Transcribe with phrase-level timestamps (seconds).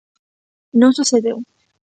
[0.79, 1.37] Non sucedeu.